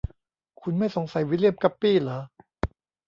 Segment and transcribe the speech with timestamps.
[0.61, 2.19] คุณไม่สงสัยวิลเลี่ยม กัปปี้หรอ?